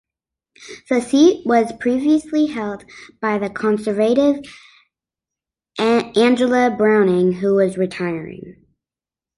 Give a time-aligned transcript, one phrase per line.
[0.89, 2.85] The seat was previously held
[3.21, 4.39] by the Conservative
[5.77, 8.65] Angela Browning who was retiring.